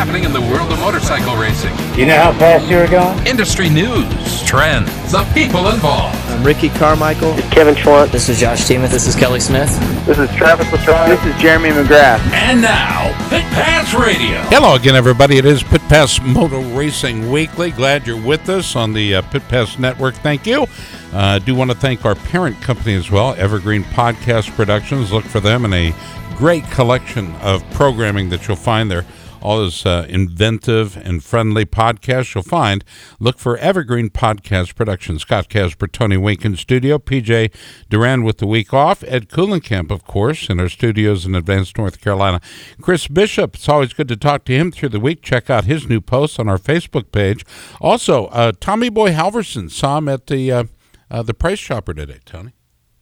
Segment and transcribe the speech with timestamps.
[0.00, 1.76] What's happening in the world of motorcycle racing?
[1.94, 3.26] You know how fast you're going?
[3.26, 6.16] Industry news, trends, the people involved.
[6.30, 7.34] I'm Ricky Carmichael.
[7.50, 8.10] Kevin Schwantz.
[8.10, 8.90] This is Josh Teemuth.
[8.90, 9.68] This is Kelly Smith.
[10.06, 11.08] This is Travis Pastrana.
[11.08, 12.18] This is Jeremy McGrath.
[12.32, 14.38] And now, Pit Pass Radio.
[14.48, 15.36] Hello again, everybody.
[15.36, 17.70] It is Pit Pass Moto Racing Weekly.
[17.70, 20.14] Glad you're with us on the uh, Pit Pass Network.
[20.14, 20.64] Thank you.
[21.12, 25.12] I uh, do want to thank our parent company as well, Evergreen Podcast Productions.
[25.12, 25.94] Look for them in a
[26.36, 29.04] great collection of programming that you'll find there
[29.42, 32.84] all those uh, inventive and friendly podcasts you'll find.
[33.18, 35.22] Look for Evergreen Podcast Productions.
[35.22, 37.54] Scott Casper, Tony Wink in studio, PJ
[37.88, 42.00] Duran with the week off, Ed Kuhlenkamp, of course, in our studios in Advance North
[42.00, 42.40] Carolina.
[42.80, 45.22] Chris Bishop, it's always good to talk to him through the week.
[45.22, 47.44] Check out his new posts on our Facebook page.
[47.80, 50.64] Also, uh, Tommy Boy Halverson saw him at the uh,
[51.10, 52.52] uh the Price Chopper today, Tony.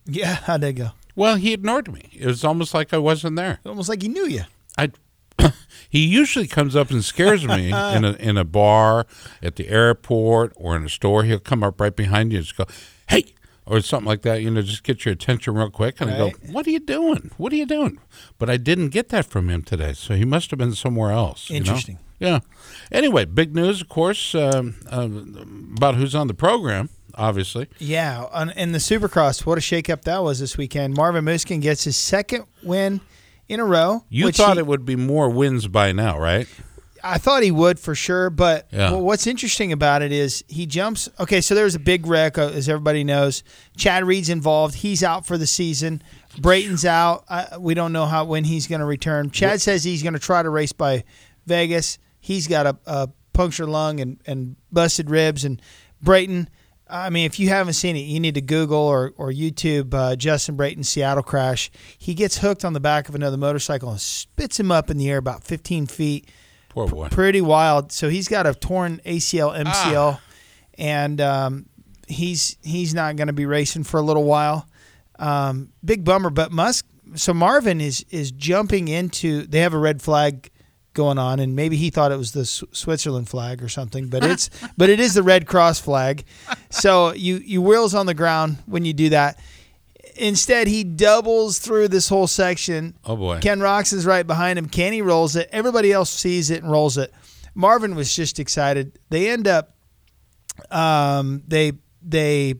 [0.06, 0.90] Yeah, how'd that go?
[1.14, 2.10] Well, he ignored me.
[2.12, 3.58] It was almost like I wasn't there.
[3.66, 4.44] Almost like he knew you.
[4.78, 4.92] I
[5.88, 9.06] he usually comes up and scares me in a in a bar,
[9.42, 11.24] at the airport, or in a store.
[11.24, 12.66] He'll come up right behind you and just go,
[13.08, 13.34] "Hey,"
[13.66, 14.42] or something like that.
[14.42, 16.20] You know, just get your attention real quick, and right.
[16.20, 17.30] I go, "What are you doing?
[17.36, 17.98] What are you doing?"
[18.38, 21.50] But I didn't get that from him today, so he must have been somewhere else.
[21.50, 21.98] Interesting.
[22.18, 22.32] You know?
[22.32, 22.40] Yeah.
[22.90, 25.08] Anyway, big news, of course, um, uh,
[25.76, 27.66] about who's on the program obviously.
[27.78, 28.24] Yeah,
[28.56, 30.94] in the Supercross, what a shakeup that was this weekend.
[30.94, 33.00] Marvin Musquin gets his second win
[33.48, 34.04] in a row.
[34.08, 36.46] You thought he, it would be more wins by now, right?
[37.02, 38.90] I thought he would for sure, but yeah.
[38.90, 41.08] well, what's interesting about it is he jumps.
[41.18, 43.42] Okay, so there's a big wreck, uh, as everybody knows.
[43.76, 44.74] Chad Reed's involved.
[44.74, 46.02] He's out for the season.
[46.38, 47.24] Brayton's out.
[47.28, 49.30] Uh, we don't know how when he's going to return.
[49.30, 49.60] Chad what?
[49.60, 51.04] says he's going to try to race by
[51.46, 51.98] Vegas.
[52.20, 55.44] He's got a, a punctured lung and, and busted ribs.
[55.44, 55.62] And
[56.02, 56.48] Brayton,
[56.90, 60.16] I mean, if you haven't seen it, you need to Google or, or YouTube uh,
[60.16, 61.70] Justin Brayton Seattle crash.
[61.98, 65.10] He gets hooked on the back of another motorcycle and spits him up in the
[65.10, 66.28] air about 15 feet.
[66.68, 67.08] Poor boy.
[67.08, 67.92] P- pretty wild.
[67.92, 70.20] So he's got a torn ACL, MCL, ah.
[70.78, 71.66] and um,
[72.06, 74.66] he's he's not going to be racing for a little while.
[75.18, 76.30] Um, big bummer.
[76.30, 79.46] But Musk, so Marvin is is jumping into.
[79.46, 80.50] They have a red flag
[80.98, 84.50] going on, and maybe he thought it was the Switzerland flag or something, but it's
[84.76, 86.24] but it is the Red Cross flag.
[86.68, 89.40] So you you wheels on the ground when you do that.
[90.16, 92.98] Instead, he doubles through this whole section.
[93.04, 93.38] Oh boy!
[93.40, 94.68] Ken Roczen is right behind him.
[94.68, 95.48] Kenny rolls it.
[95.52, 97.14] Everybody else sees it and rolls it.
[97.54, 98.98] Marvin was just excited.
[99.10, 99.76] They end up.
[100.72, 101.72] Um, they
[102.02, 102.56] they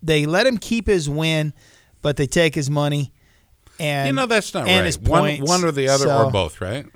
[0.00, 1.52] they let him keep his win,
[2.00, 3.12] but they take his money.
[3.80, 4.86] And, you know that's not and right.
[4.86, 6.86] His one, one or the other, so, or both, right?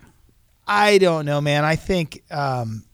[0.66, 1.64] I don't know, man.
[1.64, 2.84] I think um,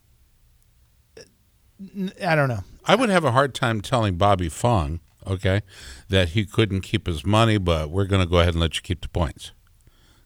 [2.25, 2.65] I don't know.
[2.85, 5.63] I would have a hard time telling Bobby Fong, okay,
[6.09, 8.83] that he couldn't keep his money, but we're going to go ahead and let you
[8.83, 9.53] keep the points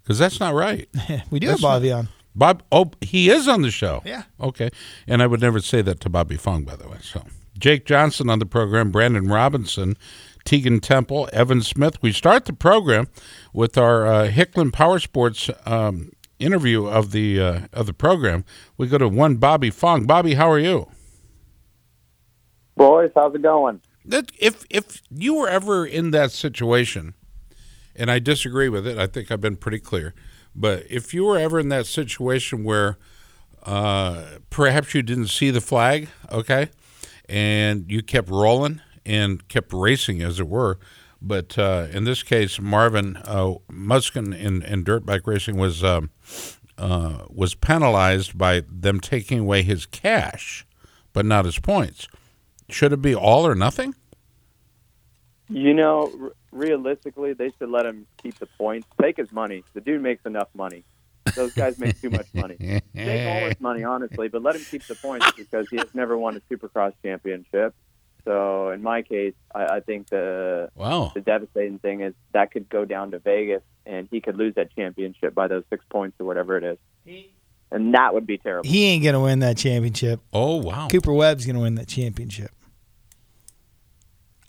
[0.03, 0.89] because that's not right.
[1.31, 2.09] we do that's have Bobby not, on.
[2.37, 4.03] Bob, oh, he is on the show.
[4.05, 4.25] Yeah.
[4.41, 4.71] Okay,
[5.07, 6.99] and I would never say that to Bobby Fong, by the way.
[7.01, 7.25] So
[7.59, 9.97] Jake Johnson on the program, Brandon Robinson.
[10.45, 12.01] Tegan Temple, Evan Smith.
[12.03, 13.09] We start the program
[13.53, 18.45] with our uh, Hicklin Power Sports um, interview of the uh, of the program,
[18.77, 20.05] we go to one Bobby Fong.
[20.05, 20.89] Bobby, how are you?
[22.77, 23.81] Boys, how's it going?
[24.05, 27.15] That if if you were ever in that situation,
[27.97, 30.15] and I disagree with it, I think I've been pretty clear.
[30.55, 32.99] But if you were ever in that situation where
[33.65, 36.69] uh, perhaps you didn't see the flag, okay,
[37.29, 40.79] and you kept rolling and kept racing, as it were,
[41.27, 46.11] but uh, in this case, Marvin uh, Musquin in, in dirt bike racing was um,
[46.77, 50.67] uh, was penalized by them taking away his cash,
[51.13, 52.09] but not his points.
[52.69, 53.95] Should it be all or nothing?
[55.49, 58.87] You know, r- realistically, they should let him keep the points.
[59.01, 59.65] Take his money.
[59.75, 60.85] The dude makes enough money.
[61.35, 62.57] Those guys make too much money.
[62.59, 66.19] Take all his money, honestly, but let him keep the points because he has never
[66.19, 67.75] won a Supercross championship.
[68.25, 71.13] So in my case, I, I think the wow.
[71.15, 74.75] the devastating thing is that could go down to Vegas, and he could lose that
[74.75, 76.79] championship by those six points or whatever it is.
[77.71, 78.69] and that would be terrible.
[78.69, 80.21] He ain't gonna win that championship.
[80.33, 80.89] Oh wow!
[80.89, 82.51] Cooper Webb's gonna win that championship.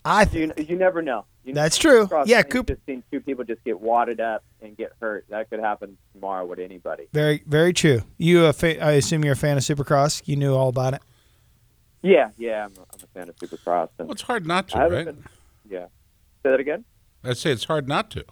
[0.04, 1.24] I you, you never know.
[1.44, 2.08] You That's true.
[2.26, 5.26] Yeah, Cooper- Just seen two people just get wadded up and get hurt.
[5.30, 7.08] That could happen tomorrow with anybody.
[7.12, 8.02] very very true.
[8.16, 10.22] You a fa- I assume you're a fan of Supercross.
[10.24, 11.02] You knew all about it.
[12.06, 12.64] Yeah, yeah.
[12.66, 13.88] I'm a, I'm a fan of Supercross.
[13.98, 15.04] And Well, it's hard not to, right?
[15.06, 15.24] been-
[15.68, 15.86] yeah.
[16.42, 16.84] Say that again.
[17.24, 18.24] I'd say it's hard not to.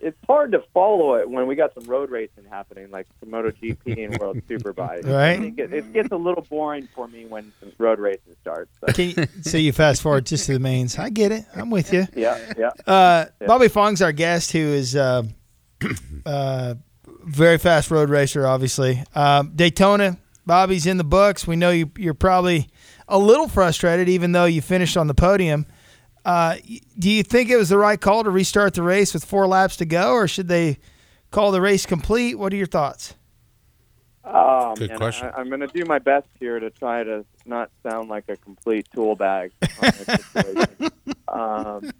[0.00, 4.04] It's hard to follow it when we got some road racing happening, like the MotoGP
[4.04, 5.04] and World Superbike.
[5.06, 5.30] Right.
[5.32, 8.70] I think it, it gets a little boring for me when some road racing starts.
[8.80, 10.98] So, Can you, so you fast forward just to the mains.
[10.98, 11.44] I get it.
[11.54, 12.06] I'm with you.
[12.14, 12.70] yeah, yeah.
[12.86, 15.22] Uh, Bobby Fong's our guest, who is uh,
[16.26, 16.74] uh,
[17.24, 19.02] very fast road racer, obviously.
[19.14, 21.46] Um, Daytona, Bobby's in the books.
[21.46, 22.68] We know you, you're probably
[23.08, 25.66] a little frustrated, even though you finished on the podium.
[26.24, 26.56] Uh,
[26.98, 29.76] do you think it was the right call to restart the race with four laps
[29.76, 30.78] to go, or should they
[31.30, 32.38] call the race complete?
[32.38, 33.14] What are your thoughts?
[34.24, 35.30] Oh, Good question.
[35.34, 38.36] I, I'm going to do my best here to try to not sound like a
[38.36, 39.52] complete tool bag.
[39.62, 39.96] On this
[40.32, 40.90] situation.
[41.28, 41.90] um,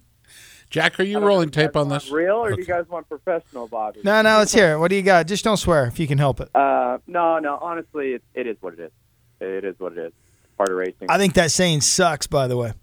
[0.75, 2.11] Jack, are you I know, rolling tape on this?
[2.11, 4.01] Real, or do you guys want professional, Bobby?
[4.03, 4.77] No, no, let's hear it.
[4.77, 5.25] What do you got?
[5.25, 6.53] Just don't swear if you can help it.
[6.53, 7.57] Uh, no, no.
[7.61, 8.91] Honestly, it, it is what it is.
[9.39, 10.11] It is what it is.
[10.57, 11.09] Part of racing.
[11.09, 12.73] I think that saying sucks, by the way.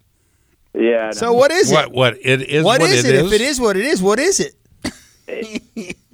[0.73, 1.05] yeah.
[1.09, 1.11] no.
[1.11, 1.85] So what is What?
[1.89, 1.93] it?
[1.93, 2.17] What?
[2.23, 3.27] It is what is it it?
[3.27, 4.55] If it is what it is, what is it?
[5.29, 5.62] it,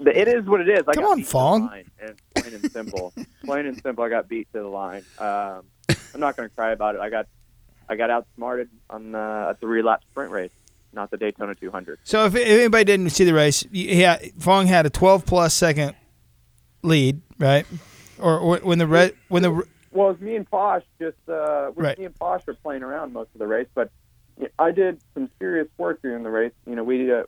[0.01, 0.83] it is what it is.
[0.89, 1.71] I Come got on, beat to the Fong.
[2.01, 3.13] and plain and simple.
[3.45, 4.03] plain and simple.
[4.03, 5.05] I got beat to the line.
[5.21, 5.63] Um,
[6.13, 7.01] I'm not going to cry about it.
[7.01, 7.27] I got
[7.89, 9.19] I got outsmarted on the,
[9.51, 10.51] a three lap sprint race,
[10.93, 11.99] not the Daytona 200.
[12.05, 15.95] So if, if anybody didn't see the race, yeah, Fong had a 12 plus second
[16.83, 17.67] lead, right?
[18.19, 21.71] Or, or when the red when the Well, it was me and Paasch just uh,
[21.75, 21.99] Right.
[21.99, 23.91] me and Paasch were playing around most of the race, but
[24.59, 26.53] I did some serious work during the race.
[26.67, 27.25] You know, we uh,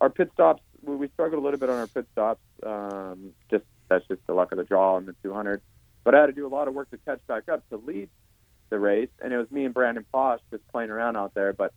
[0.00, 2.40] our pit stops we, we struggled a little bit on our pit stops.
[2.64, 5.60] Um, just that's just the luck of the draw on the 200.
[6.04, 8.08] But I had to do a lot of work to catch back up to lead
[8.70, 11.52] the race, and it was me and Brandon Paasch just playing around out there.
[11.52, 11.72] But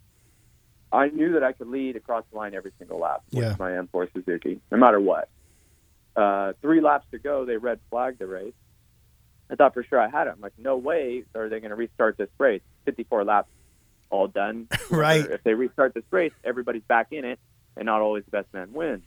[0.94, 3.56] I knew that I could lead across the line every single lap with Yeah.
[3.60, 5.30] my M4 Suzuki, no matter what.
[6.16, 8.54] Uh, three laps to go, they red flagged the race.
[9.50, 10.32] I thought for sure I had it.
[10.36, 12.62] I'm like, no way are they going to restart this race.
[12.86, 13.50] 54 laps,
[14.10, 14.68] all done.
[14.90, 15.26] Right.
[15.26, 17.40] If they restart this race, everybody's back in it,
[17.78, 19.04] and not always the best man wins.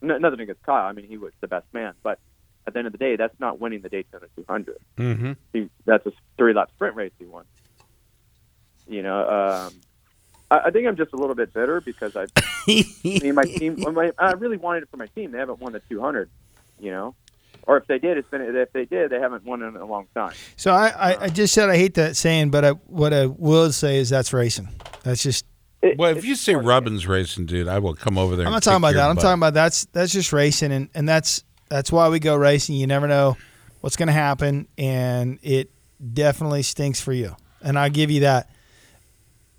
[0.00, 0.86] No, nothing against Kyle.
[0.86, 2.20] I mean, he was the best man, but
[2.66, 4.76] at the end of the day, that's not winning the Daytona 200.
[4.98, 5.32] Mm-hmm.
[5.52, 7.44] He, that's a three lap sprint race he won.
[8.88, 9.72] You know, um,
[10.50, 12.26] I, I think I'm just a little bit bitter because I,
[12.68, 13.76] I mean, my team.
[13.92, 15.32] My, I really wanted it for my team.
[15.32, 16.28] They haven't won the 200.
[16.78, 17.14] You know,
[17.66, 18.42] or if they did, it's been.
[18.42, 20.34] If they did, they haven't won in a long time.
[20.56, 23.72] so I, I, I just said I hate that saying, but I, what I will
[23.72, 24.68] say is that's racing.
[25.02, 25.46] That's just
[25.80, 26.68] It- Well, if you say part of.
[26.68, 28.44] Robbins racing, dude, I will come over there.
[28.46, 29.08] I'm and not talking about your that.
[29.08, 29.22] I'm butt.
[29.22, 32.74] talking about that's that's just racing, and, and that's that's why we go racing.
[32.76, 33.36] You never know
[33.80, 35.70] what's going to happen, and it
[36.12, 37.34] definitely stinks for you.
[37.62, 38.50] And I give you that.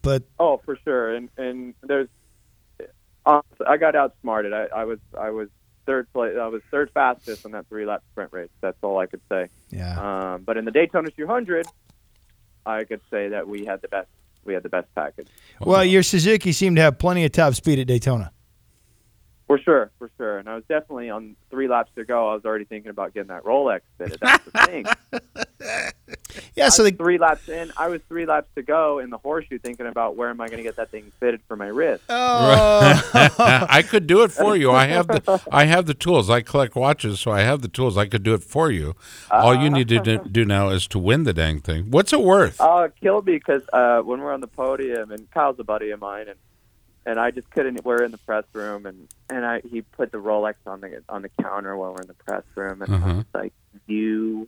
[0.07, 1.13] But Oh, for sure.
[1.13, 2.07] And and there's,
[3.25, 4.53] honestly, I got outsmarted.
[4.53, 5.49] I, I was I was
[5.85, 6.35] third place.
[6.39, 8.49] I was third fastest on that three lap sprint race.
[8.61, 9.49] That's all I could say.
[9.69, 11.65] yeah, Um, but in the Daytona 200,
[12.65, 14.07] I could say that we had the best.
[14.45, 15.27] We had the best package.
[15.59, 18.31] well, your Suzuki seemed to have plenty of top speed at Daytona.
[19.47, 20.37] For sure, for sure.
[20.39, 22.29] And I was definitely on three laps to go.
[22.29, 24.19] I was already thinking about getting that Rolex fitted.
[24.21, 24.85] That's the thing.
[26.55, 27.71] Yeah, so I was the, three laps in.
[27.77, 30.57] I was three laps to go in the horseshoe, thinking about where am I going
[30.57, 32.03] to get that thing fitted for my wrist.
[32.09, 33.11] oh,
[33.69, 34.71] I could do it for you.
[34.71, 36.29] I have the I have the tools.
[36.29, 37.97] I collect watches, so I have the tools.
[37.97, 38.95] I could do it for you.
[39.31, 41.89] All you need to do, do now is to win the dang thing.
[41.91, 42.57] What's it worth?
[42.59, 45.89] Oh, it killed me because uh, when we're on the podium, and Kyle's a buddy
[45.91, 46.37] of mine, and
[47.05, 47.83] and I just couldn't.
[47.85, 51.21] We're in the press room, and and I he put the Rolex on the on
[51.23, 53.13] the counter while we're in the press room, and I Uh-huh.
[53.15, 53.53] was like,
[53.87, 54.47] you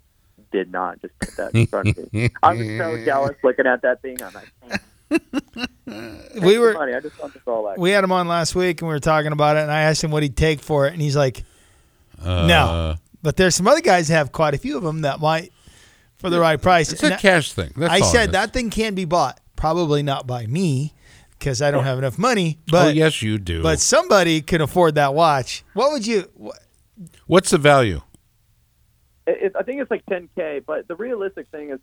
[0.52, 2.30] did not just put that in front of me.
[2.44, 4.18] I was so jealous looking at that thing.
[4.22, 4.82] I'm like,
[6.42, 6.94] we were funny.
[6.94, 7.78] I just want the Rolex.
[7.78, 9.62] we had him on last week, and we were talking about it.
[9.62, 11.44] And I asked him what he'd take for it, and he's like,
[12.24, 15.20] Uh, "No." But there's some other guys that have quite a few of them that
[15.20, 15.52] might
[16.20, 16.92] for the right price.
[16.92, 17.74] It's a And cash thing.
[17.76, 20.94] That's I said that thing can be bought, probably not by me
[21.38, 22.58] because I don't have enough money.
[22.60, 23.62] oh But yes, you do.
[23.64, 25.64] but somebody can afford that watch.
[25.74, 26.30] What would you?
[26.36, 26.60] What,
[27.28, 28.02] What's the value?
[29.30, 30.66] It, I think it's like 10k.
[30.66, 31.80] But the realistic thing is,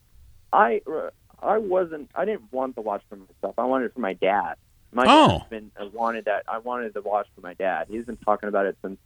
[0.52, 1.10] I uh,
[1.42, 2.10] I wasn't.
[2.14, 3.54] I didn't want the watch for myself.
[3.58, 4.54] I wanted it for my dad.
[4.92, 5.38] My Oh.
[5.38, 6.44] dad's been I wanted that.
[6.48, 7.86] I wanted the watch for my dad.
[7.90, 8.98] He's been talking about it since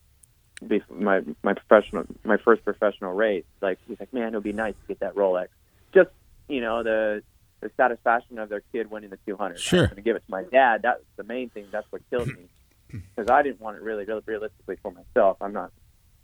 [0.91, 3.45] my my professional my first professional race.
[3.61, 5.49] Like he's like, man, it would be nice to get that Rolex.
[5.95, 6.11] Just
[6.49, 7.23] you know the
[7.61, 9.59] the satisfaction of their kid winning the 200.
[9.59, 9.81] Sure.
[9.81, 10.81] I'm going to give it to my dad.
[10.83, 11.67] That's the main thing.
[11.71, 12.49] That's what killed me
[13.17, 15.37] because I didn't want it really, really realistically for myself.
[15.43, 15.71] I'm not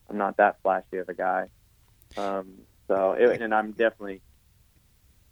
[0.09, 1.49] I'm not that flashy of a guy.
[2.17, 2.49] Um,
[2.89, 4.21] so it, and I'm definitely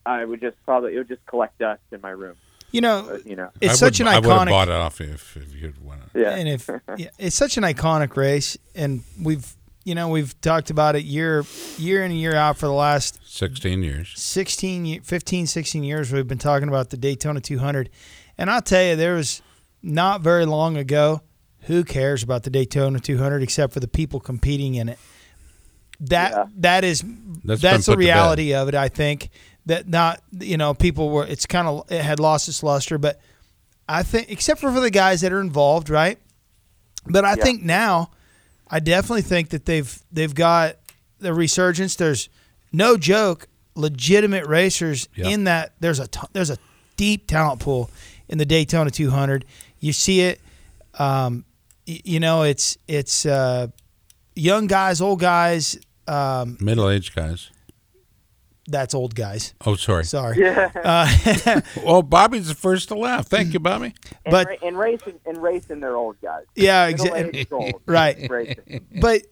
[0.06, 2.36] I would just probably it would just collect dust in my room.
[2.72, 4.50] You know, But, you know, it's I such would, an I would have iconic.
[4.50, 6.18] bought it off if, if you'd won it.
[6.20, 6.30] yeah.
[6.34, 10.96] and if yeah, it's such an iconic race, and we've you know we've talked about
[10.96, 11.44] it year
[11.78, 14.12] year in and year out for the last 16 years.
[14.16, 16.12] 16, 15, 16 years.
[16.12, 17.90] We've been talking about the Daytona 200,
[18.38, 19.40] and I'll tell you, there was
[19.82, 21.20] not very long ago.
[21.66, 24.98] Who cares about the Daytona 200 except for the people competing in it?
[26.00, 26.44] That Yeah.
[26.58, 27.02] that is
[27.44, 28.12] That's that's, the put to bed.
[28.14, 28.74] reality of it.
[28.74, 29.30] I think
[29.66, 33.20] that not you know people were it's kind of it had lost its luster, but
[33.88, 36.18] I think except for for the guys that are involved, right?
[37.06, 37.44] But I Yeah.
[37.44, 38.10] think now,
[38.70, 40.76] I definitely think that they've they've got
[41.20, 41.94] the resurgence.
[41.96, 42.28] There's
[42.72, 45.28] no joke, legitimate racers Yeah.
[45.28, 45.74] in that.
[45.80, 46.58] There's a ton, there's a
[46.96, 47.90] deep talent pool
[48.28, 49.44] in the Daytona 200.
[49.80, 50.40] You see it.
[50.98, 51.44] Um,
[51.86, 53.68] y- you know, it's it's uh,
[54.34, 55.78] young guys, old guys.
[56.06, 57.50] Um, Middle aged guys.
[58.66, 59.54] that's old guys.
[59.66, 60.04] Oh, sorry.
[60.04, 60.36] Sorry.
[60.46, 63.26] Uh, Oh, Bobby's the first to laugh.
[63.26, 63.94] Thank you, Bobby.
[64.24, 66.44] And but- ra- in racing, in racing, they're old guys.
[66.54, 67.40] yeah, exactly.
[67.40, 67.52] aged.
[67.86, 68.28] Right.
[68.30, 68.86] Racing.
[69.00, 69.22] but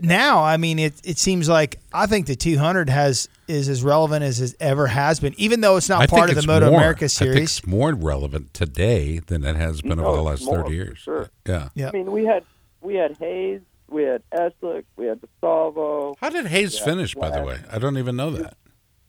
[0.00, 4.24] now I mean it it seems like I think the 200 has is as relevant
[4.24, 6.80] as it ever has been even though it's not I part of the Moto more,
[6.80, 7.58] America I think series.
[7.58, 10.98] it's more relevant today than it has been No, over the last more, 30 years.
[10.98, 11.30] sure.
[11.46, 11.68] Yeah.
[11.74, 11.88] Yeah.
[11.88, 12.42] I mean, we had
[12.80, 16.16] we had Hayes, we had Eslick, we had DiSalvo.
[16.20, 17.60] How did Hayes finish, by the way?
[17.70, 18.56] I don't even know that.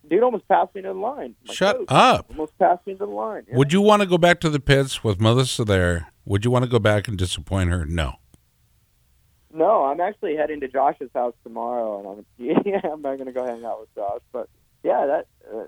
[0.08, 1.36] Dude almost passed me to the line.
[1.48, 2.28] My Shut coach up.
[2.30, 3.44] Almost passed me to the line.
[3.50, 3.58] yeah.
[3.58, 6.08] Would you want to go back to the pits with Melissa there?
[6.26, 7.86] Would you want to go back and disappoint her?
[7.86, 8.14] No.
[9.54, 13.46] No, I'm actually heading to Josh's house tomorrow, and I'm yeah, I'm not gonna go
[13.46, 14.22] hang out with Josh.
[14.32, 14.50] But
[14.84, 15.64] yeah, that uh,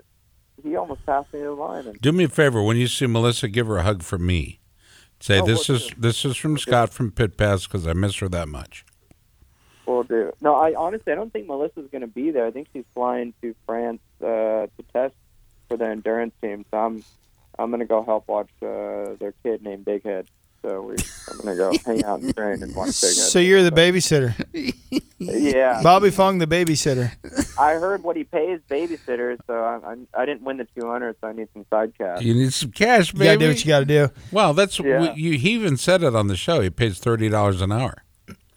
[0.62, 2.62] he almost passed me the line, and Do me a favor.
[2.62, 4.60] When you see Melissa, give her a hug from me.
[5.18, 5.94] Say Oh, this will is do.
[5.98, 8.84] this is from Scott from Pit Pass because I miss her that much.
[9.90, 10.32] We'll do.
[10.40, 12.46] No, I honestly I don't think Melissa's gonna be there.
[12.46, 15.14] I think she's flying to France uh, to test
[15.68, 16.64] for the endurance team.
[16.70, 17.04] So I'm
[17.58, 20.26] I'm gonna go help watch uh, their kid named Big Head.
[20.62, 20.96] So we,
[21.30, 23.30] I'm gonna go hang out and train and watch Big Head.
[23.32, 24.34] So you're the babysitter.
[25.18, 27.12] yeah, Bobby Fong the babysitter.
[27.58, 31.28] I heard what he pays babysitters, so I, I I didn't win the 200, so
[31.28, 32.22] I need some side cash.
[32.22, 33.24] You need some cash, baby.
[33.24, 34.08] You got to do what you got to do.
[34.32, 35.14] well, that's Yeah.
[35.14, 35.38] you.
[35.38, 36.60] He even said it on the show.
[36.60, 38.02] He pays thirty dollars an hour.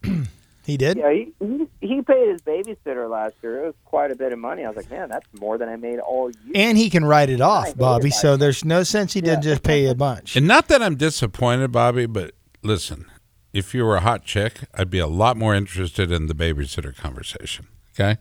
[0.64, 0.96] He did.
[0.96, 3.64] Yeah, he, he he paid his babysitter last year.
[3.64, 4.64] It was quite a bit of money.
[4.64, 6.52] I was like, man, that's more than I made all year.
[6.54, 8.08] And he can write it off, Bobby.
[8.08, 8.14] that.
[8.14, 10.36] So there's no sense he didn't just pay you a bunch.
[10.36, 13.04] And not that I'm disappointed, Bobby, but listen,
[13.52, 16.96] if you were a hot chick, I'd be a lot more interested in the babysitter
[16.96, 17.66] conversation.
[17.94, 18.18] Okay.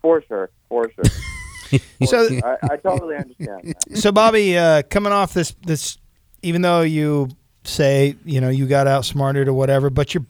[0.00, 1.04] For sure, for sure.
[2.04, 3.74] So I, I totally understand.
[3.88, 3.96] That.
[3.96, 5.96] so Bobby, uh, coming off this this,
[6.42, 7.28] even though you
[7.64, 10.26] say you know you got outsmarted or whatever, but you're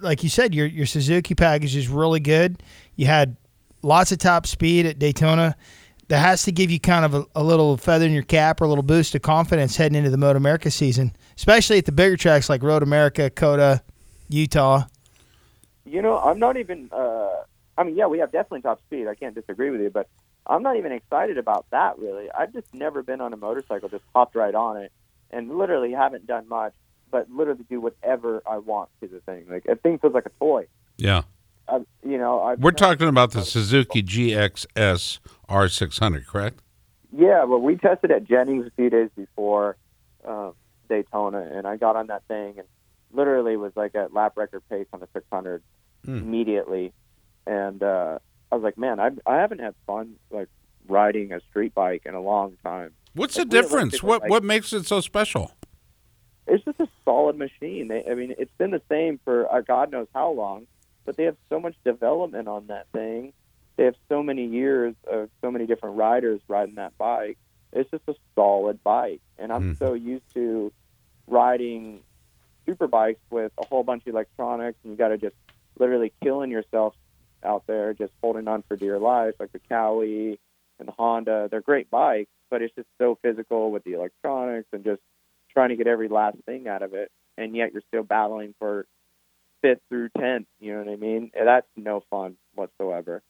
[0.00, 2.62] like you said, your your Suzuki package is really good.
[2.96, 3.36] You had
[3.82, 5.56] lots of top speed at Daytona.
[6.08, 8.64] That has to give you kind of a, a little feather in your cap or
[8.64, 12.16] a little boost of confidence heading into the Moto America season, especially at the bigger
[12.16, 13.80] tracks like Road America, COTA,
[14.28, 14.82] Utah.
[15.84, 16.90] You know, I'm not even.
[16.92, 17.44] Uh,
[17.78, 19.06] I mean, yeah, we have definitely top speed.
[19.06, 20.08] I can't disagree with you, but
[20.46, 21.98] I'm not even excited about that.
[21.98, 24.92] Really, I've just never been on a motorcycle, just hopped right on it,
[25.30, 26.74] and literally haven't done much,
[27.10, 29.46] but literally do whatever I want to the thing.
[29.48, 30.66] Like, a thing feels like a toy.
[30.96, 31.22] Yeah.
[31.68, 36.60] I, you know, I've We're talking about the Suzuki GXS R600, correct?
[37.16, 39.76] Yeah, well, we tested at Jennings a few days before
[40.26, 40.50] uh,
[40.88, 42.66] Daytona, and I got on that thing and
[43.12, 45.62] literally was like at lap record pace on the 600
[46.06, 46.16] Hmm.
[46.16, 46.94] immediately,
[47.46, 48.18] and uh,
[48.50, 50.48] I was like, man, I I haven't had fun like
[50.88, 52.92] riding a street bike in a long time.
[53.14, 54.02] What's the difference?
[54.02, 55.52] What like- what makes it so special?
[56.50, 57.86] It's just a solid machine.
[57.88, 60.66] They, I mean, it's been the same for uh, God knows how long,
[61.06, 63.32] but they have so much development on that thing.
[63.78, 67.38] They have so many years of so many different riders riding that bike.
[67.72, 69.78] It's just a solid bike, and I'm Mhm.
[69.78, 70.72] so used to
[71.28, 72.02] riding
[72.66, 75.36] super bikes with a whole bunch of electronics, and you got to just
[75.78, 76.96] literally killing yourself
[77.44, 80.38] out there, just holding on for dear life, like the Kawi
[80.80, 81.48] and the Honda.
[81.48, 85.00] They're great bikes, but it's just so physical with the electronics and just
[85.52, 88.86] trying to get every last thing out of it, and yet you're still battling for
[89.62, 90.46] fifth through tenth.
[90.58, 91.30] You know what I mean?
[91.34, 93.22] That's no fun whatsoever.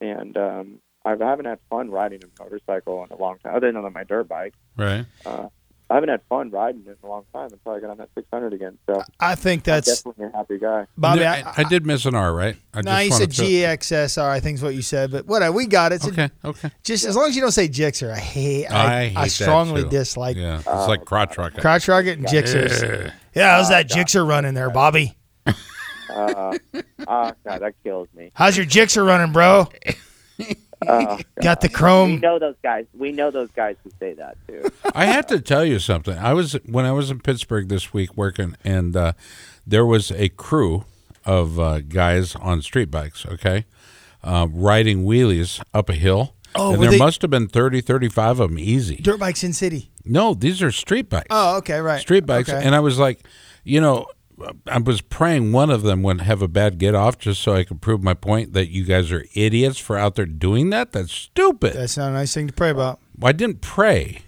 [0.00, 3.84] And um, I haven't had fun riding a motorcycle in a long time, other than
[3.84, 4.54] on my dirt bike.
[4.76, 5.04] Right.
[5.24, 5.48] Uh,
[5.92, 8.08] I haven't had fun riding it in a long time until I got on that
[8.14, 8.78] 600 again.
[8.86, 10.86] So I think I'm that's definitely a happy guy.
[10.96, 11.26] Bobby.
[11.26, 12.56] I, I, I did miss an R, right?
[12.72, 14.22] I no, you said wanted to- GXSR.
[14.28, 15.54] I think is what you said, but whatever.
[15.54, 15.96] We got it.
[15.96, 16.30] It's a- Okay.
[16.44, 16.70] Okay.
[16.82, 18.10] just as long as you don't say Gixxer.
[18.12, 18.66] I hate.
[18.68, 19.90] I I, hate I that, strongly too.
[19.90, 20.58] dislike Yeah.
[20.60, 21.60] It's Oh, like crotch rocket.
[21.60, 23.12] crotch rocket and Gixxers.
[23.34, 25.14] Yeah, how's that Gixxer running there, Bobby?
[25.46, 25.54] Uh,
[26.10, 26.52] oh,
[27.06, 28.30] God, that kills me.
[28.34, 29.68] How's your Gixxer running, bro?
[30.88, 32.12] Oh, Got the chrome.
[32.12, 32.86] We know those guys.
[32.94, 34.68] We know those guys who say that too.
[34.94, 36.16] I have to tell you something.
[36.18, 39.12] I was when I was in Pittsburgh this week working, and uh,
[39.66, 40.84] there was a crew
[41.24, 43.24] of uh, guys on street bikes.
[43.26, 43.66] Okay,
[44.22, 46.34] uh, riding wheelies up a hill.
[46.54, 48.96] Oh, and there they- must have been 30, 35 of them easy.
[48.96, 49.90] Dirt bikes in city.
[50.04, 51.28] No, these are street bikes.
[51.30, 51.98] Oh, okay, right.
[52.00, 52.50] street bikes.
[52.50, 52.62] Okay.
[52.62, 53.20] And I was like,
[53.64, 54.06] you know,
[54.66, 57.64] I was praying one of them wouldn't have a bad get off just so I
[57.64, 60.92] could prove my point that you guys are idiots for out there doing that.
[60.92, 61.74] That's stupid.
[61.74, 62.98] That's not a nice thing to pray about.
[63.18, 64.22] Well, I didn't pray.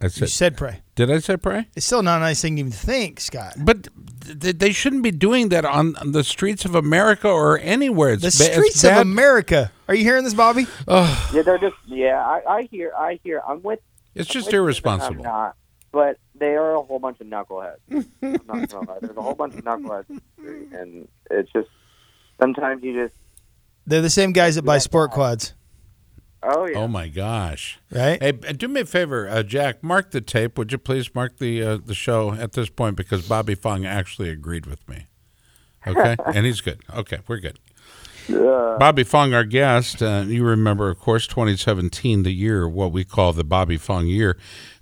[0.00, 0.82] I said, You said, said pray.
[0.94, 1.68] did I say pray?
[1.74, 3.54] It's still not a nice thing to even think, Scott.
[3.58, 3.88] But
[4.40, 8.12] th- they shouldn't be doing that on on the streets of America or anywhere.
[8.12, 8.98] It's The ba- it's streets of.
[8.98, 9.72] America.
[9.88, 10.66] Are you hearing this, Bobby?
[10.86, 11.76] Yeah, they're just.
[11.86, 12.92] Yeah, I, I hear.
[12.96, 13.40] I hear.
[13.48, 13.80] I'm with.
[14.14, 15.24] It's I'm just with you, but irresponsible.
[15.96, 16.16] I'm not.
[16.34, 17.78] But they are a whole bunch of knuckleheads.
[18.22, 18.98] I'm not gonna lie.
[19.00, 21.68] There's a whole bunch of knuckleheads, in the street, and it's just
[22.38, 23.14] sometimes you just.
[23.86, 25.54] They're the same guys that buy sport quads,
[26.48, 26.78] Oh yeah.
[26.78, 27.78] Oh my gosh!
[27.90, 28.22] right?
[28.22, 29.82] Hey, do me a favor, uh, Jack.
[29.82, 31.12] Mark the tape, would you please?
[31.14, 35.06] Mark the uh, the show at this point because Bobby Fong actually agreed with me.
[35.86, 36.80] Okay, and he's good.
[36.94, 37.58] Okay, we're good.
[38.28, 43.32] Bobby Fong, our guest, uh, you remember, of course, 2017, the year, what we call
[43.32, 44.36] the Bobby Fong year,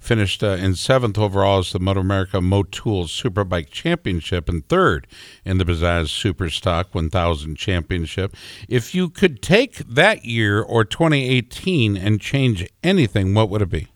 [0.05, 5.07] finished uh, in seventh overall as the Moto America Motul Superbike Championship and third
[5.45, 8.35] in the Bazzaz Superstock 1000 Championship.
[8.69, 13.89] If you could take that year or 2018 and change anything, what would it be?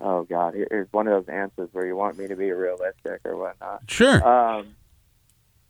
[0.00, 3.36] Oh God, here's one of those answers where you want me to be realistic or
[3.36, 3.82] whatnot.
[3.86, 4.26] Sure.
[4.26, 4.74] Um,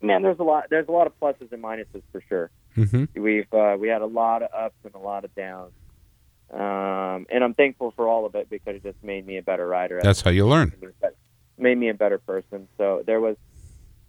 [0.01, 0.65] man, there's a lot.
[0.71, 2.49] There's a lot of pluses and minuses for sure.
[2.73, 5.73] hmm We've uh, we had a lot of ups and a lot of downs,
[6.51, 9.67] um, and I'm thankful for all of it because it just made me a better
[9.67, 9.99] rider.
[10.03, 10.73] That's how you learn.
[11.57, 12.67] made me a better person.
[12.77, 13.37] So there was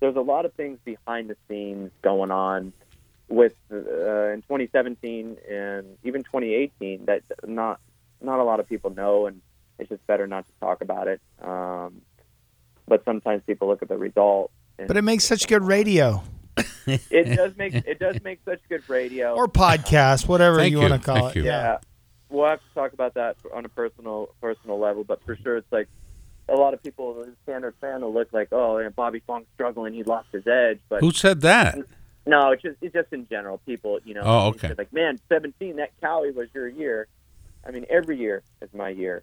[0.00, 2.72] there's a lot of things behind the scenes going on
[3.28, 3.76] with uh,
[4.32, 7.80] in 2017 and even 2018 that not
[8.20, 9.40] not a lot of people know, and
[9.78, 11.20] it's just better not to talk about it.
[11.42, 12.02] Um,
[12.86, 14.50] but sometimes people look at the result.
[14.78, 16.22] And But it makes such good radio
[16.86, 19.34] it does make it does make such good radio.
[19.34, 20.88] or podcast, whatever you, you.
[20.88, 21.40] want to call Thank it.
[21.40, 21.44] you.
[21.46, 21.78] Yeah.
[22.34, 25.04] Yeah, we'll have to talk about that on a personal personal level.
[25.04, 25.88] But for sure, it's like
[26.48, 29.94] a lot of people, the standard fan, will look like, oh, and Bobby Fong's struggling,
[29.94, 30.78] he lost his edge.
[30.88, 31.78] But Who said that?
[32.26, 34.22] no, it's just it's just in general, people, you know.
[34.24, 34.74] Oh, okay.
[34.76, 37.06] Like, man, seventeen, that Kawi was your year.
[37.66, 39.22] I mean, every year is my year.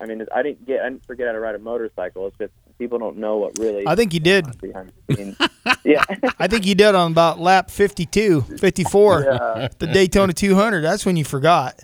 [0.00, 2.26] I mean, I didn't get, I didn't forget how to ride a motorcycle.
[2.26, 3.86] It's just people don't know what really.
[3.86, 4.58] I think you did.
[4.60, 5.36] behind the scenes.
[5.84, 6.02] yeah.
[6.38, 9.68] I think you did on about lap 52, 54, Yeah.
[9.78, 10.80] the Daytona 200.
[10.80, 11.80] That's when you forgot.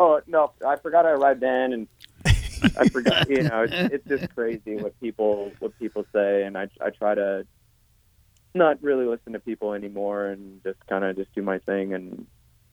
[0.00, 1.88] Oh no, I forgot I arrived then, and
[2.78, 3.28] I forgot.
[3.28, 7.14] You know, it's, it's just crazy what people what people say, and I I try
[7.16, 7.44] to
[8.54, 11.92] not really listen to people anymore, and just kind of just do my thing.
[11.94, 12.26] And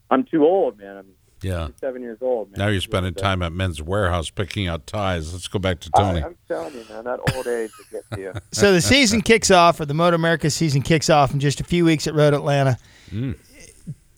[0.09, 0.97] I'm too old, man.
[0.97, 1.07] I'm
[1.41, 1.69] Yeah.
[1.81, 2.51] seven years old.
[2.51, 2.59] Man.
[2.59, 5.33] Now you're spending time at Men's Wearhouse picking out ties.
[5.33, 6.23] Let's go back to Tony.
[6.23, 8.33] I'm telling you, man, that old age will get to you.
[8.51, 11.63] So the season kicks off, or the Moto America season kicks off in just a
[11.63, 12.77] few weeks at Road Atlanta.
[13.11, 13.37] Mm.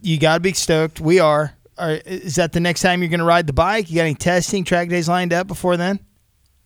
[0.02, 1.02] You got to be stoked.
[1.02, 1.57] We are.
[1.78, 1.92] Are.
[2.06, 3.90] Is that the next time you're going to ride the bike?
[3.90, 6.00] You got any testing, track days lined up before then?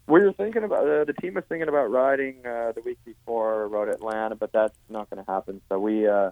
[0.07, 3.67] We were thinking about uh, the team was thinking about riding uh, the week before
[3.69, 5.61] Road Atlanta, but that's not going to happen.
[5.69, 6.31] So we, uh,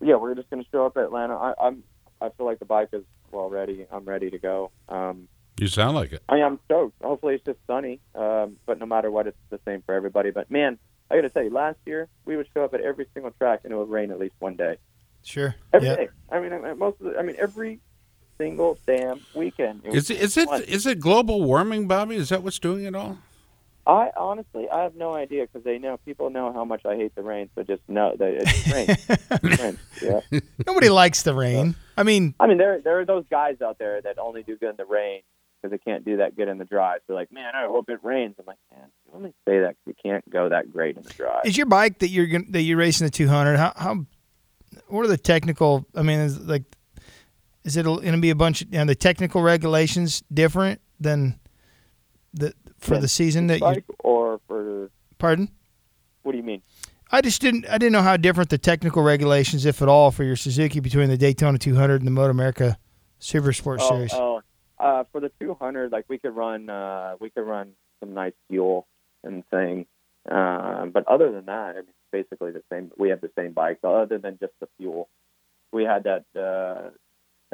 [0.00, 1.34] yeah, we're just going to show up at Atlanta.
[1.34, 1.82] I, I'm
[2.20, 3.86] I feel like the bike is well ready.
[3.90, 4.70] I'm ready to go.
[4.88, 6.22] Um, You sound like it.
[6.28, 7.00] I am stoked.
[7.02, 10.30] Hopefully it's just sunny, um, but no matter what, it's the same for everybody.
[10.30, 10.78] But man,
[11.10, 13.60] I got to tell you, last year we would show up at every single track
[13.64, 14.76] and it would rain at least one day.
[15.22, 15.54] Sure.
[15.72, 15.96] Every Yeah.
[15.96, 16.08] day.
[16.30, 17.80] I mean, most of the, I mean, every
[18.38, 19.82] single damn weekend.
[19.84, 20.62] It Is was it, is it fun.
[20.62, 22.16] is it global warming, Bobby?
[22.16, 23.18] Is that what's doing it all?
[23.86, 27.14] I honestly, I have no idea because they know people know how much I hate
[27.14, 28.86] the rain, so just know that it's rain.
[29.42, 29.78] It's rain.
[30.32, 30.40] Yeah.
[30.66, 31.74] Nobody likes the rain.
[31.96, 34.70] I mean, I mean, there there are those guys out there that only do good
[34.70, 35.20] in the rain
[35.60, 36.96] because they can't do that good in the dry.
[37.06, 38.36] So like, man, I hope it rains.
[38.38, 41.10] I'm like, man, you only say that because you can't go that great in the
[41.10, 41.42] dry.
[41.44, 43.56] is your bike that you're gonna, that you're racing the 200?
[43.58, 44.06] How how
[44.88, 45.86] what are the technical?
[45.94, 46.62] I mean, is like
[47.64, 51.38] is it going to be a bunch of know, the technical regulations different than
[52.32, 53.00] the for Yeah.
[53.00, 53.60] the season that you?
[53.60, 55.48] Bike or for Pardon.
[56.22, 56.62] what do you mean?
[57.10, 57.66] I just didn't.
[57.68, 61.08] I didn't know how different the technical regulations, if at all, for your Suzuki between
[61.08, 62.76] the Daytona 200 and the Moto America
[63.20, 64.12] Super Sport Oh, Series.
[64.14, 64.42] oh,
[64.78, 68.86] uh, for the 200, like we could run, uh, we could run some nice fuel
[69.22, 69.86] and thing.
[70.30, 72.90] Uh, but other than that, I mean, it's basically the same.
[72.98, 75.08] We have the same bike, other than just the fuel.
[75.72, 76.90] We had that uh,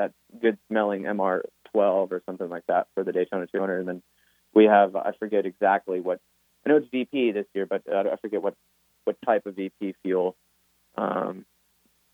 [0.01, 1.43] that good smelling MR12
[1.75, 4.03] or something like that for the Daytona 200, and then
[4.55, 6.21] we have I forget exactly what.
[6.65, 8.55] I know it's VP this year, but uh, I forget what
[9.05, 10.37] what type of VP fuel.
[10.97, 11.45] Um,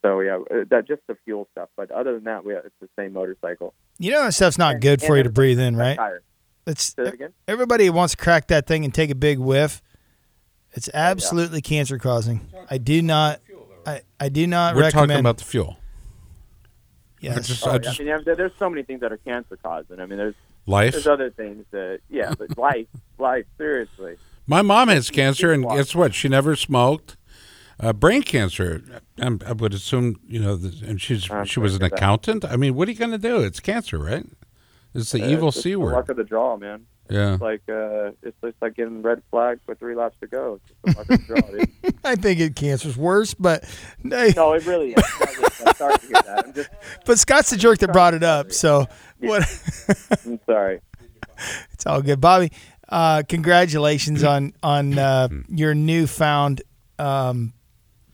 [0.03, 1.69] So yeah, uh, that just the fuel stuff.
[1.77, 3.75] But other than that, we have, it's the same motorcycle.
[3.99, 5.97] You know that stuff's not good for you to breathe in, right?
[5.97, 6.23] Tire.
[6.67, 7.33] It's Say it again?
[7.49, 9.83] everybody wants to crack that thing and take a big whiff.
[10.73, 12.41] It's absolutely cancer causing.
[12.71, 13.41] I do not.
[13.87, 15.11] I, I do not We're recommend.
[15.11, 15.77] talking about the fuel.
[17.33, 17.49] I yes.
[17.49, 19.57] just, Oh, I yeah, just I mean, there- there's so many things that are cancer
[19.63, 20.01] causing.
[20.01, 20.35] I mean, there's
[20.67, 20.93] life.
[20.93, 22.87] there's other things that yeah, but life,
[23.19, 24.17] life, seriously.
[24.47, 26.15] My mom has cancer, and guess what?
[26.15, 27.17] She never smoked.
[27.79, 28.83] Uh, brain cancer.
[29.19, 31.93] I'm, I would assume you know, th- and she's I'm she was an to that.
[31.97, 32.45] accountant.
[32.45, 33.41] I mean, what are you going to do?
[33.41, 34.25] It's cancer, right?
[34.95, 35.93] It's the Uh, evil it's just c the word.
[35.93, 36.87] Luck of the draw, man.
[37.09, 37.35] Yeah.
[37.35, 40.61] It's like uh, it's just like getting red flag with three laps to go.
[40.61, 42.01] It's just the luck of the draw.
[42.11, 43.65] I think it cancer's worse, but
[44.03, 45.05] hey, No, it really is.
[45.67, 46.53] I'm sorry to hear that.
[46.55, 46.71] Just
[47.05, 48.53] but Scott's the jerk that brought it up.
[48.53, 48.87] So
[49.19, 49.43] what?
[50.25, 50.81] I'm sorry.
[51.73, 52.51] it's all good, Bobby.
[52.89, 56.63] Uh, congratulations on on uh, your newfound
[56.99, 57.53] um,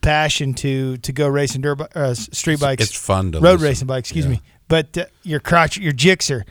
[0.00, 2.84] passion to to go racing dirt bi- uh, street bikes.
[2.84, 3.66] It's fun to road listen.
[3.68, 3.98] racing bike.
[4.00, 4.30] Excuse Yeah.
[4.32, 6.44] me, but uh, your crotch, your Gixxer,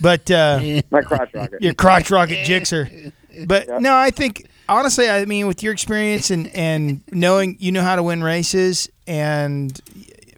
[0.00, 0.60] but uh,
[0.92, 1.60] My crotch rocket.
[1.60, 3.12] your crotch rocket Gixxer.
[3.48, 7.82] But no, I think honestly, I mean, with your experience and and knowing you know
[7.82, 9.80] how to win races, and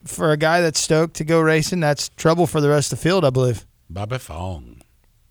[0.06, 3.02] for a guy that's stoked to go racing, that's trouble for the rest of the
[3.02, 3.66] field, I believe.
[3.90, 4.80] Baba Fong.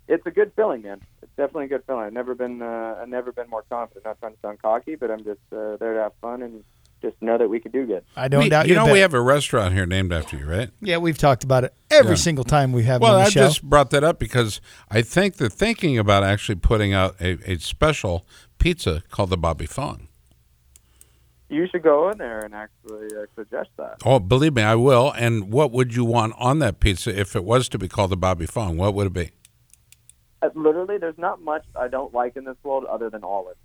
[0.08, 1.02] It's a good feeling, man.
[1.24, 2.04] It's definitely a good feeling.
[2.04, 4.06] I've never been uh, I've never been more confident.
[4.06, 6.64] Not trying to sound cocky, but I'm just uh, there to have fun and
[7.10, 8.04] just know that we could do good.
[8.16, 8.80] I don't We- doubt you you.
[8.80, 10.70] know, a we have a restaurant here named after you, right?
[10.82, 12.16] yeah, we've talked about it every Yeah.
[12.16, 13.42] single time we have Well, on the I show.
[13.46, 17.58] just brought that up because I think they're thinking about actually putting out a, a
[17.60, 18.26] special
[18.58, 20.08] pizza called the Bobby Fong.
[21.48, 23.98] You should go in there and actually uh, suggest that.
[24.04, 25.12] Oh, believe me, I will.
[25.16, 28.18] And what would you want on that pizza if it was to be called the
[28.18, 28.78] Bobby Fong?
[28.78, 29.30] What would it be?
[30.42, 33.60] Uh, literally, there's not much I don't like in this world other than olives.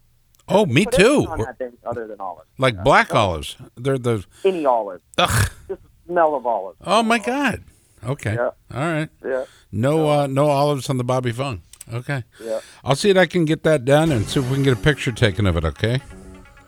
[0.50, 1.26] Oh, me too.
[1.28, 2.48] On that thing other than olives.
[2.58, 3.56] Like black olives.
[3.76, 4.24] They're the.
[4.44, 5.02] Any olives.
[5.18, 5.50] Ugh.
[5.68, 6.78] Just the smell of olives.
[6.84, 7.62] Oh my God.
[8.04, 8.34] Okay.
[8.34, 8.50] Yeah.
[8.74, 9.08] All right.
[9.24, 9.44] Yeah.
[9.72, 11.62] No, uh, no olives on the Bobby Fong.
[11.92, 12.24] Okay.
[12.42, 12.60] Yeah.
[12.84, 14.80] I'll see if I can get that done and see if we can get a
[14.80, 15.64] picture taken of it.
[15.64, 16.00] Okay.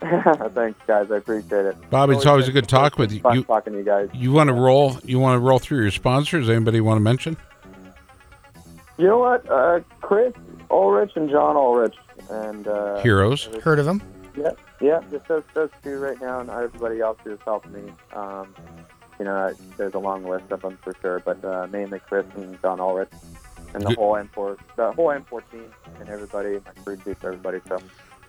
[0.02, 1.10] Thanks, guys.
[1.12, 1.76] I appreciate it.
[1.90, 3.20] Bobby, it's always a good talk with you.
[3.20, 4.08] Fun You- talking to you guys.
[4.12, 4.96] You want to roll?
[5.04, 6.50] You want to roll through your sponsors?
[6.50, 7.36] Anybody want to mention?
[8.98, 9.48] You know what?
[9.50, 10.34] Uh, Chris
[10.70, 11.94] Ulrich and John Ulrich
[12.30, 13.44] and uh, Heroes.
[13.62, 14.02] Heard of them?
[14.36, 17.82] Yeah, yeah, just those, those two right now, and everybody else who's helped me.
[18.14, 18.54] Um,
[19.18, 22.60] you know, there's a long list of them for sure, but uh, mainly Chris and
[22.62, 23.10] John Ulrich,
[23.74, 23.98] and the Good.
[23.98, 25.64] whole M4, the whole M4 team,
[26.00, 27.58] and everybody, my crew chief, everybody.
[27.68, 27.78] So,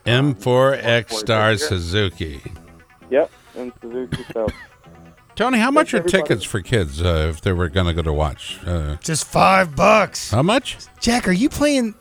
[0.05, 2.41] M4 ECSTAR Suzuki.
[3.09, 4.25] yep, and Suzuki.
[4.33, 4.47] So,
[5.35, 8.13] Tony, how much are tickets for kids uh, if they were going to go to
[8.13, 8.59] watch?
[8.65, 10.29] Uh, Just five bucks.
[10.31, 10.77] how much?
[10.99, 11.95] Jack, are you playing?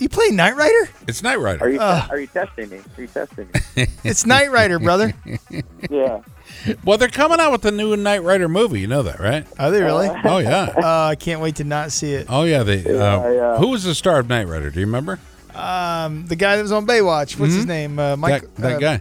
[0.00, 0.88] You play Knight Rider?
[1.06, 1.68] It's Night are Rider.
[1.68, 2.06] you Uh.
[2.08, 2.78] are you testing me?
[2.96, 3.86] Are you testing me?
[4.04, 5.12] It's Knight Rider, brother.
[5.90, 6.22] yeah.
[6.84, 8.80] Well, they're coming out with a new Knight Rider movie.
[8.80, 9.46] You know that, right?
[9.58, 10.08] Are they really?
[10.24, 10.72] Oh yeah.
[10.74, 12.26] Uh, I can't wait to not see it.
[12.30, 12.62] Oh yeah.
[12.62, 12.82] They.
[12.84, 14.70] Uh, I, uh, who was the star of Knight Rider?
[14.70, 15.20] Do you remember?
[15.54, 17.38] Um, the guy that was on Baywatch.
[17.38, 17.98] What's his name?
[17.98, 18.42] Uh, Mike.
[18.42, 19.00] that that uh, guy.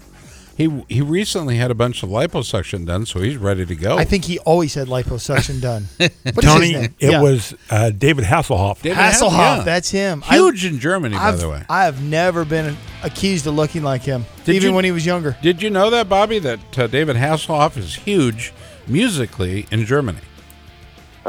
[0.60, 3.98] He he recently had a bunch of liposuction done, so he's ready to go.
[3.98, 5.86] I think he always had liposuction done.
[5.98, 6.96] What is Tony, his name?
[7.00, 7.22] it Yeah.
[7.22, 8.82] was uh, David Hasselhoff.
[8.82, 9.32] David Hasselhoff.
[9.60, 9.62] yeah.
[9.64, 10.22] That's him.
[10.30, 11.64] I- huge in Germany, by I've, the way.
[11.70, 15.06] I have never been accused of looking like him, Did even you- when he was
[15.06, 15.38] younger.
[15.42, 16.40] Did you know that, Bobby?
[16.40, 18.52] That uh, David Hasselhoff is huge
[18.86, 20.20] musically in Germany.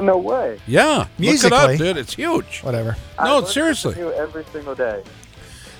[0.00, 0.58] No way.
[0.66, 1.56] Yeah, look it Musically?
[1.58, 1.96] up, dude.
[1.98, 2.60] It's huge.
[2.62, 2.96] Whatever.
[3.18, 3.94] I No, listen seriously.
[3.94, 5.02] to you every single day.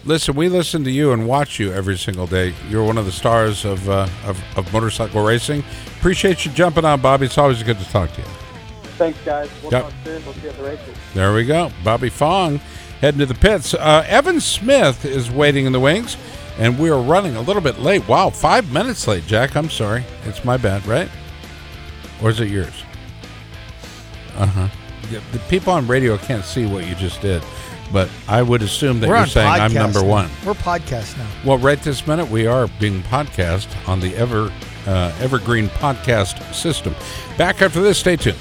[0.05, 2.55] Listen, we listen to you and watch you every single day.
[2.71, 5.63] You're one of the stars of uh, of, of motorcycle racing.
[5.99, 7.27] Appreciate you jumping on, Bobby.
[7.27, 8.27] It's always good to talk to you.
[8.97, 9.51] Thanks, guys.
[9.63, 9.83] We'll Yep.
[9.85, 10.25] talk soon.
[10.25, 10.97] We'll see you at the races.
[11.15, 11.71] There we go.
[11.85, 12.59] Bobby Fong
[13.03, 13.75] heading to the pits.
[13.75, 16.17] Uh, Evan Smith is waiting in the wings,
[16.59, 18.07] and we are running a little bit late.
[18.09, 19.55] Wow, five minutes late, Jack.
[19.55, 20.05] I'm sorry.
[20.25, 21.11] It's my bad, right?
[22.23, 22.73] Or is it yours?
[24.37, 24.69] Uh huh.
[25.33, 27.43] The people on radio can't see what you just did,
[27.93, 30.07] but I would assume that We're you're on saying I'm podcast number now.
[30.09, 30.31] one.
[30.47, 31.29] We're podcast now.
[31.45, 34.53] Well, right this minute, we are being podcast on the Ever
[34.87, 36.95] uh, Evergreen podcast system.
[37.37, 38.39] Back after this, stay tuned.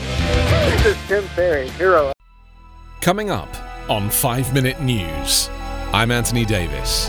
[0.00, 2.12] This is Tim Ferry, hero.
[3.00, 3.48] Coming up
[3.90, 5.48] on 5 Minute News,
[5.92, 7.08] I'm Anthony Davis.